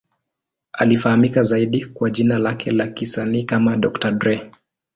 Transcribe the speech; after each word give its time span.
Anafahamika 0.73 1.43
zaidi 1.43 1.85
kwa 1.85 2.09
jina 2.09 2.37
lake 2.39 2.71
la 2.71 2.87
kisanii 2.87 3.43
kama 3.43 3.77
Dr. 3.77 4.11
Dre. 4.11 4.51